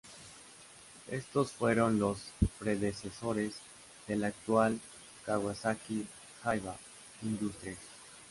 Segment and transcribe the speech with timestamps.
[1.11, 3.57] Estos fueron los predecesores
[4.07, 4.79] de la actual
[5.27, 6.07] Kawasaki
[6.43, 6.69] Heavy
[7.21, 7.77] Industries.